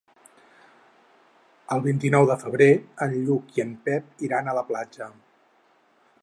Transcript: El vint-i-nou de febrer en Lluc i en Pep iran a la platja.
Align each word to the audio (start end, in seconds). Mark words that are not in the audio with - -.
El 1.75 1.83
vint-i-nou 1.83 2.25
de 2.31 2.37
febrer 2.45 2.69
en 3.07 3.13
Lluc 3.27 3.53
i 3.59 3.65
en 3.67 3.77
Pep 3.89 4.27
iran 4.29 4.51
a 4.51 4.57
la 4.61 4.65
platja. 4.73 5.13